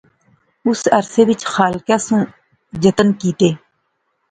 اس 0.67 0.81
عرصے 0.97 1.21
وچ 1.29 1.41
خالقیں 1.53 1.99
سو 2.05 2.17
جتن 2.81 3.07
کیتے 3.19 3.49